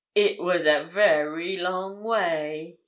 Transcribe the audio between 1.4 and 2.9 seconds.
long way.